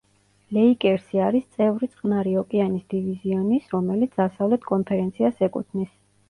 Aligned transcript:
ლეიკერსი 0.55 1.19
არის 1.25 1.43
წევრი 1.57 1.89
წყნარი 1.91 2.33
ოკეანის 2.43 2.87
დივიზიონის, 2.95 3.69
რომელიც 3.75 4.19
დასავლეთ 4.23 4.67
კონფერენციას 4.73 5.47
ეკუთვნის. 5.51 5.95